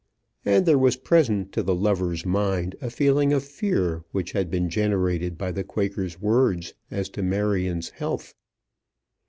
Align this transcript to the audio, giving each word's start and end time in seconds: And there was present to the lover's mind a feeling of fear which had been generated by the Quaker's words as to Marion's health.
And 0.43 0.65
there 0.65 0.79
was 0.79 0.95
present 0.95 1.51
to 1.51 1.61
the 1.61 1.75
lover's 1.75 2.25
mind 2.25 2.75
a 2.81 2.89
feeling 2.89 3.31
of 3.33 3.43
fear 3.43 4.03
which 4.11 4.31
had 4.31 4.49
been 4.49 4.67
generated 4.67 5.37
by 5.37 5.51
the 5.51 5.63
Quaker's 5.63 6.19
words 6.19 6.73
as 6.89 7.07
to 7.09 7.21
Marion's 7.21 7.89
health. 7.89 8.33